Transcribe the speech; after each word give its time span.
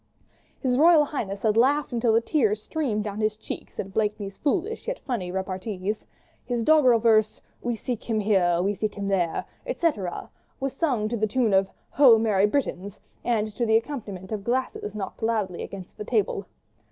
His 0.61 0.79
Royal 0.79 1.05
Highness 1.05 1.43
had 1.43 1.55
laughed 1.55 1.93
until 1.93 2.13
the 2.13 2.21
tears 2.21 2.59
streamed 2.59 3.03
down 3.03 3.19
his 3.19 3.37
cheeks 3.37 3.79
at 3.79 3.93
Blakeney's 3.93 4.35
foolish 4.35 4.87
yet 4.87 4.97
funny 4.97 5.31
repartees. 5.31 6.07
His 6.43 6.63
doggerel 6.63 6.97
verse, 6.97 7.39
"We 7.61 7.75
seek 7.75 8.09
him 8.09 8.19
here, 8.19 8.63
we 8.63 8.73
seek 8.73 8.95
him 8.95 9.07
there," 9.09 9.45
etc., 9.67 10.31
was 10.59 10.73
sung 10.75 11.07
to 11.09 11.17
the 11.17 11.27
tune 11.27 11.53
of 11.53 11.69
"Ho! 11.89 12.17
Merry 12.17 12.47
Britons!" 12.47 12.99
and 13.23 13.55
to 13.55 13.63
the 13.63 13.77
accompaniment 13.77 14.31
of 14.31 14.43
glasses 14.43 14.95
knocked 14.95 15.21
loudly 15.21 15.61
against 15.61 15.95
the 15.95 16.03
table. 16.03 16.47